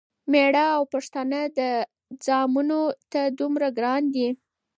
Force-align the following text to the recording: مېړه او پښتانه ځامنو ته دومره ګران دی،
مېړه 0.31 0.65
او 0.75 0.83
پښتانه 0.93 1.39
ځامنو 2.25 2.81
ته 3.11 3.21
دومره 3.39 3.67
ګران 3.77 4.01
دی، 4.13 4.27